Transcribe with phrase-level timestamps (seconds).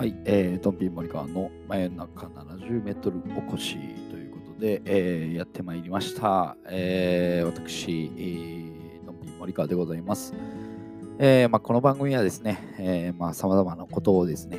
[0.00, 3.76] はい、えー、ドンピー森川の真夜中70メートルおこし
[4.10, 6.56] ということで、えー、やってまいりました。
[6.70, 10.32] えー、私、えー、ドンピー森川でございます。
[11.18, 14.56] えーまあ、この番組はですね、えーまあ、様々なことをですね、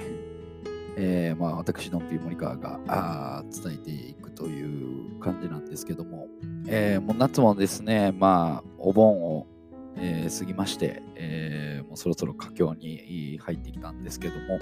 [0.95, 6.27] えーまあ、私、ドンピー森川があ伝えていくという感じなんですけども、
[6.67, 9.47] えーもう夏もですね、まあ、お盆を、
[9.95, 14.59] えー過ぎまして、えーもうそろそろ佳境に入ってきたんですけども、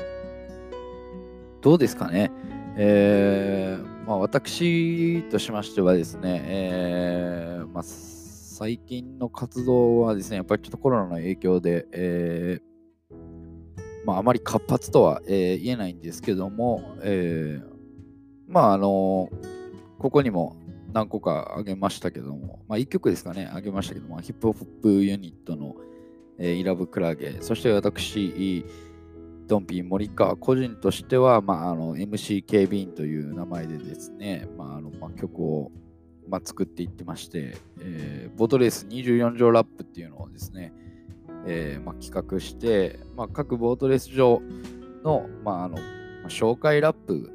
[1.62, 2.32] どうですかね、
[2.78, 13.16] えーまあ、私としましてはですね、えーまあ、最近の活動はですね、やっぱりちょっとコロナの影響で、えー
[14.06, 17.70] まあ、あまり活発とは、えー言えないんですけども、えー
[18.48, 19.30] まああの
[20.00, 20.56] ここにも
[20.94, 25.76] 何個かあげましたけども、まあ、1曲ですかね、あげましたけども、ヒップホップユニットの、
[26.38, 28.66] えーイラブクラゲ、そして私、
[29.50, 35.72] ドンピー森川個人としては、まあ、あの MC ビーンという名前でですね、まああのまあ、曲を、
[36.30, 40.72] まあ、作っていってまして、えーボートレース24条ラップっていうのをですね、
[41.46, 44.42] えーまあ、企画して、まあ、各ボートレース場
[45.04, 45.78] の,、まああの
[46.28, 47.32] 紹介ラップ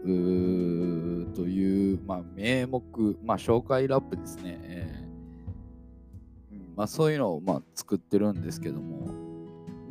[1.35, 2.83] という、まあ、名目、
[3.25, 9.24] まあ、紹介ラップですね、えーまあ、そういうのを、まあ、作ってるんですけども、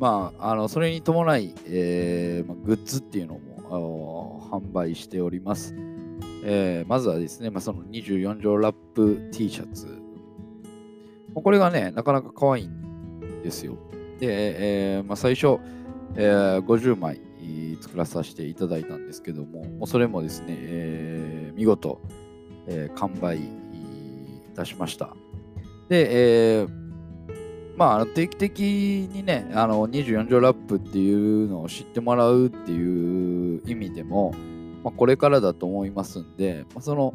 [0.04, 5.74] まあ、あのそれに伴い、えーま、グッズっていうのも販売しております。
[6.44, 9.98] えーまずはですね、まあ、その24条ラップ T シャツ。
[11.34, 13.78] これがね、なかなか可愛いんですよ。
[14.20, 15.56] で、えーまあ、最初、
[16.16, 17.18] えー50枚
[17.80, 22.02] 作らさせていただいたんですけども、もうそれもですね、えー見事、
[22.66, 23.40] えー完売い
[24.54, 25.16] たしました。
[25.88, 26.83] で、えー
[27.76, 34.32] まあ、定期的にね、あの24条ラップっていうのを知ってもらうっていう意味でも、
[34.84, 37.12] まあ、これからだと思いますんで、まあ、その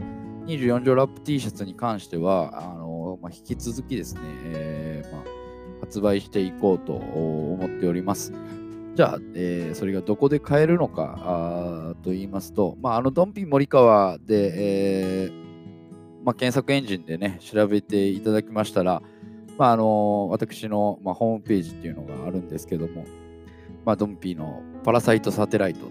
[0.48, 5.24] 24条ラップ T シャツに関しては、あのまあ、引き続きですね、えーまあ、
[5.82, 8.34] 発売していこうと思っております。
[8.96, 15.40] じゃあ、えーそれがどこで買えるのかと言いますと、まあ、あのドンピー森川で、えー
[16.26, 19.02] まあ、検索エンジンでね、調べていただきましたら、
[19.60, 23.04] まああの私の、まあ、ホームページっていうのがあるんですけども、
[23.86, 25.82] まあ、ドンピーのパラサイトサテライト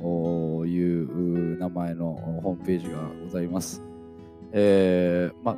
[0.00, 3.82] という名前のホームページがございます。
[4.52, 5.56] えーま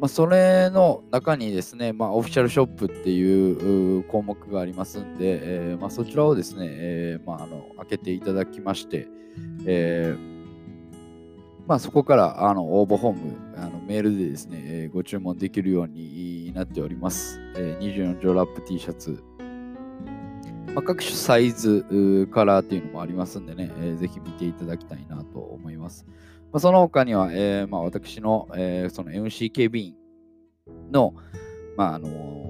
[0.00, 5.40] ま、それの中にですね、ま、オフィシャルショップっていう項目がありますんで、
[5.70, 9.06] えーま、そちらをですね、えーまあ、あの開けていただきまして、
[9.66, 10.35] えー
[11.66, 17.40] まあ、そこからあの応募フォーム、あのメールでですね、えーご注文できるようになっております。
[17.56, 19.20] えー24条ラップ T シャツ、
[20.72, 26.06] まあ、各種サイズ、カラーっていうのもありますんでね、えーぜひ見ていただきたいなと思います。
[26.52, 31.14] まあ、その他には、えーまあ、私の,、えーその MC ビーンの、
[31.76, 32.46] まああのー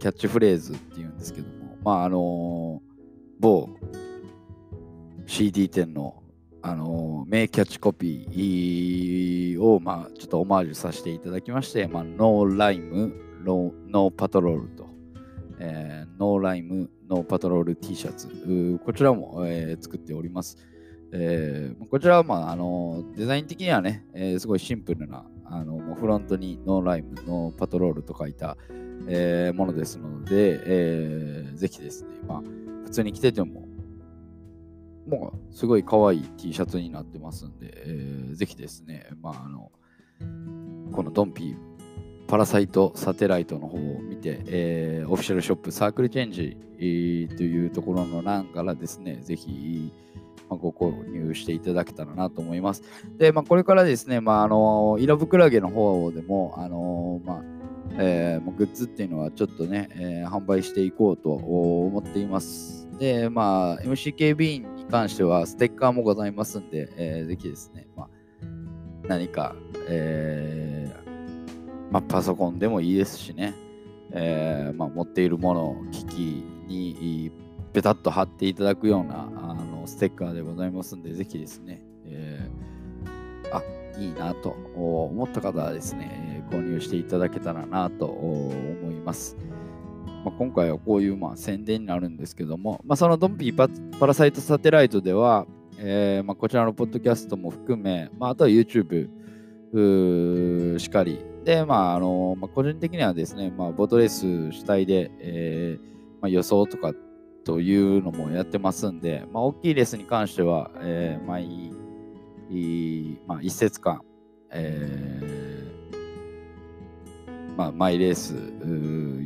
[0.00, 2.90] キャッチフレーズっていうんですけども、まああのー
[3.40, 3.70] 某
[5.26, 6.19] CD 店の、
[6.62, 13.14] あのー名キャッチコピーを、まあ、ちょっとオマージュさせていただきまして、まあ、 No Rhyme,
[13.44, 14.86] No Patrol と、
[15.58, 20.56] えーノーライム、ノーパトロール T シャツ、こちらも、えー作っております。
[21.12, 28.56] えーこちらは、まああのデザイン的にはね、えーすごいシンプルなあのフロントに No Rhyme, No Patrol と書いた、
[29.08, 32.42] えーものですので、えーぜひですね、まあ、
[32.84, 33.66] 普通に着てても、
[35.10, 39.70] もうすごい可愛い T シャツになってますんで、えーぜひですね、まあ、あの
[40.92, 41.56] このドンピー
[42.26, 49.92] パラサイトサテライトの方を見て、えーオフィシャルショップサークルチェンジ、えーというところの欄からですね、ぜひ、
[50.48, 52.82] まあ、ご購入していただけたらなと思います。
[53.18, 57.42] で、まあ、これからですね、まあ、あのイラブクラゲの方でも、あのまあ
[57.98, 62.88] えーグッズっていうのはちょっとね、えー販売していこうと思っています。
[63.00, 68.08] で、まあ、MCKB に関してはステッカーもございますんで、えーぜひですね、まあ、
[69.06, 69.54] 何か、
[69.88, 73.54] えーまあ、パソコンでもいいですしね、
[74.12, 76.10] えーまあ、持っているものを機器
[76.68, 77.32] に
[77.72, 83.62] ペタッと貼っていただくようなあのステッカーでございますんで、ぜひですね、えーあ、
[84.00, 88.52] いいなと思った方はですね、購入していただけたらなと思
[88.90, 89.36] います。
[90.24, 93.68] まあ、今回はこういうまあ宣伝になるんですけども、まあ、そのドンピーパ
[93.98, 95.46] パラサイトサテライトでは、
[95.78, 99.08] えーまあ、こちらのポッドキャストも含め、まあ、あとは YouTube
[99.72, 105.84] うしかり、で、まああのまあ、個人的にはですね、まあ、ボートレース主体で、えー
[106.20, 106.92] まあ、予想とか
[107.44, 111.72] というのもやってますんで、まあ、大きいレースに関しては、えー、毎、
[113.26, 114.02] まあ、一節間、
[114.50, 115.49] えー
[117.56, 118.34] まあ、マイレース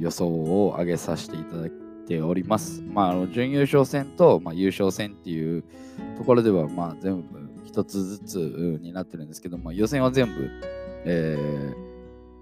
[0.01, 1.71] 予想を上げさせていただい
[2.07, 2.83] ております。
[2.83, 5.65] まあ、あの準優勝戦と、まあ、優勝戦っていう
[6.17, 8.37] ところでは、まあ、全部一つずつ
[8.81, 10.51] になってるんですけど、まあ、予選は全部、
[11.05, 11.37] え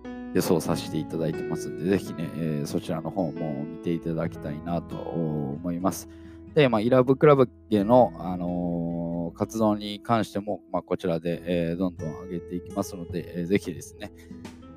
[0.04, 6.08] ー、予想させていただいてますんで、ぜひね、えー、そちらの方も見ていただきたいなと思います。
[6.54, 14.12] で、まあ、イラブクラブへの、あのー、活動に関しても、まあ、こちらで、えー、どんどん上げていきますので、えー、ぜひですね、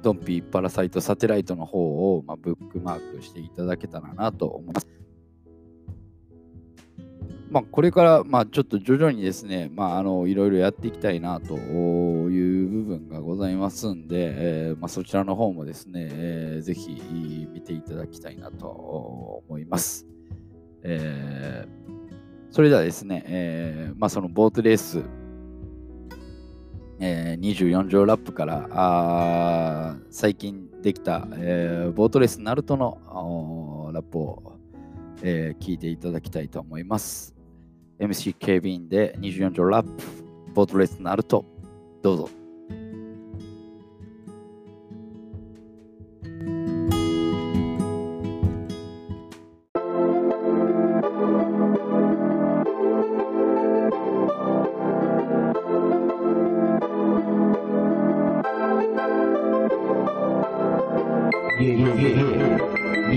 [0.06, 4.88] ドンピーパラサイトサテライトの方を、まあ、ブックマークしていただけたらなと思います。
[7.50, 17.02] まあ、これから、まあ、ちょっと徐々にですね、まあ、あのいろいろやっていきたいなという部分がございますんで、えーまあ、そちらの方もですね、えー、ぜひ
[17.52, 18.68] 見ていただきたいなと
[19.48, 20.06] 思います。
[20.84, 25.02] えー、それではですね、えーまあ、そのボートレース、
[27.00, 34.60] えー、24条ラップからあ最近できた、えー、ボートレースナルトのラップを、
[35.22, 37.36] えー、聞いていただきたいと思います。
[38.00, 40.04] MC 警備員で24条ラップ、
[40.54, 41.46] ボートレースナルト、
[42.02, 42.45] どうぞ。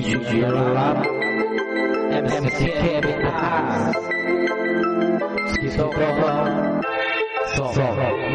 [0.08, 1.04] You're up.
[2.10, 3.94] MCK in the house.
[7.68, 7.74] う。
[7.74, 7.86] そう。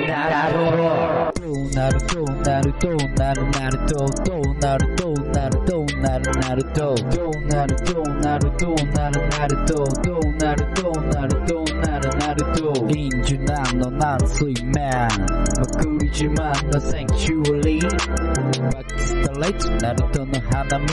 [0.08, 1.34] なるほど。
[1.52, 11.46] うなるどうなるどうなるなるどどうなるどうなるどうなるどうどうなるどうなるどうなるなるどどうなるどうなる
[11.81, 13.10] なるなるどう臨
[13.46, 13.90] なの
[14.28, 14.92] 水面
[15.58, 18.23] まり自慢のセンチュアリー
[19.39, 20.85] ライトナルトの花道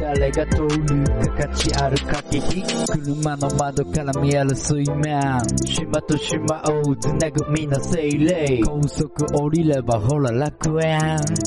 [0.00, 10.98] 誰が通るか価値ある駆け引き車の窓から見える水面島と島をつなぐみな精霊高速降りればほら楽園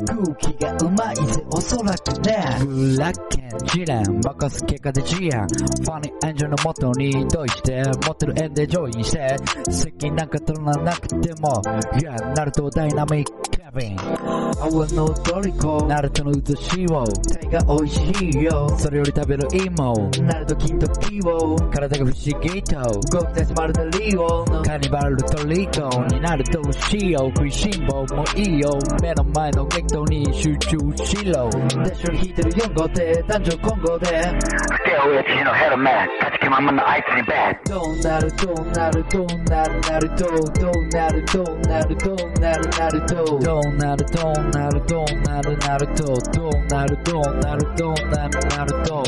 [0.05, 9.37] 空気がうまいぜおそらくねブラッケン試練任す結果で治安ファニーエンジョンのもとにどうして持ってる縁でジョインして
[9.71, 11.61] 責任なんか取らなくても
[11.99, 17.03] いやナルトダイナミックビン泡の虜ナルトの写しを
[17.41, 18.69] 手が美味しいよ。
[18.77, 20.09] それより食べる芋。
[20.21, 21.55] ナルト金とピを。
[21.71, 22.79] 体が不思議と
[23.11, 28.77] ごくてスマルタリオカニバルトリコになるとしよう食いしん坊もいいよ。
[29.01, 31.49] 目の前の激闘に集中しろ。
[31.83, 33.23] でしょに引いてる4号艇。
[33.27, 34.05] 男女混合で。
[34.05, 37.63] ステ親父のヘルメット勝ち気ままのあいつにベッ。
[37.69, 49.03] どうなるどうなるどうなるなるどうどうなるどうなるどうなるなるどううなるどうなるどうなるなるとどうなるどうなるどうなるなると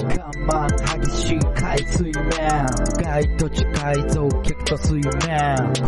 [0.47, 2.13] 看板激しい海水面
[3.03, 5.03] 街と地改造客と水面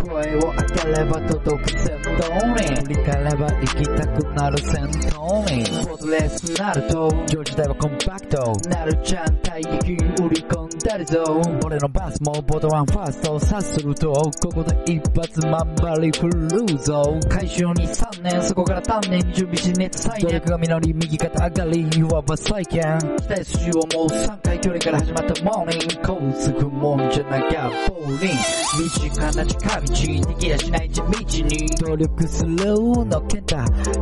[0.03, 11.23] 声を当てれば届く戦闘に振り返れば行きたくなる戦闘にボートレースなると常時代はコンパクトなるちゃん体撃売り込んるぞ
[11.63, 28.37] 俺のバスもボートワンファーストさっするとここで一発まんばり振るぞ回収に3年そこから丹念に準備し熱再努力が実り右肩上がりいわば再建期待筋をもう3回距離から始まったモーニング高速もんじゃなきゃボーリン
[28.83, 33.57] 身近な近道できやしない地道に努力するの健太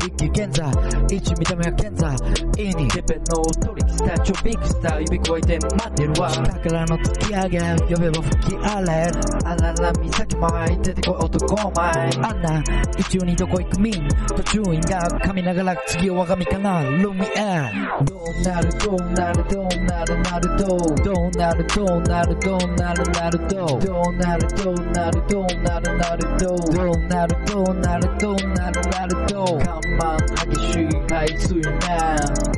[0.05, 0.71] 一気現在
[1.11, 2.15] 一見た目は健在
[2.57, 6.29] 意にてっぺんの取引スター超ビッグスター指くわえて待ってるわ。
[6.29, 7.59] 下からの突き上げ
[7.93, 9.11] 呼べば吹き荒れ。
[9.45, 12.63] あらら岬前出てこい男前あんな
[12.97, 17.95] 一応にどこ行くみん途中員が噛みながら次は我が身かなルミエ。
[18.03, 31.71] どうなるどうなるどうなるなるどうどうなるどうなるどうなるなるどうどうなるどうなるどうなるなるどうどうなるどうなるどうなるなるどう看板激しい海水面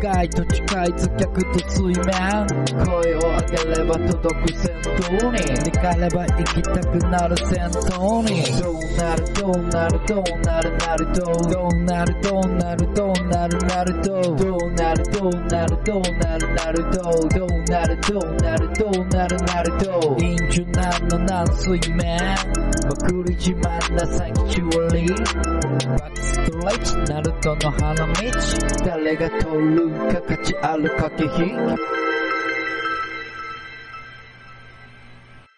[0.02, 2.48] 外と近い図客と水面
[2.86, 5.38] 声を上げれば届く戦闘に
[5.72, 22.18] 逃がれば行きたくなる戦闘にどうなるどうなるどうなるなるどうどうなるどうなるどうなるなるどうどうなるどうなるどうなるなるどうどうなるどうなるどうなるなるどう陰樹南の南水面
[22.84, 28.14] まくり自慢なサンキュアリーバックストライトナルトの花道
[28.86, 32.07] 誰が通るか価値ある駆け引き